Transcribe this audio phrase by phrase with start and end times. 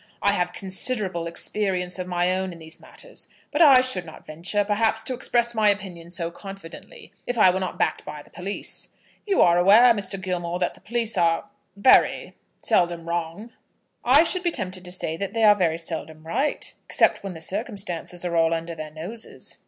[0.23, 4.63] I have considerable experiences of my own in these matters; but I should not venture,
[4.65, 8.87] perhaps, to express my opinion so confidently, if I were not backed by the police.
[9.27, 10.19] You are aware, Mr.
[10.19, 12.33] Gilmore, that the police are very
[12.63, 13.51] seldom wrong?"
[14.03, 17.39] "I should be tempted to say that they are very seldom right except when the
[17.39, 19.59] circumstances are all under their noses."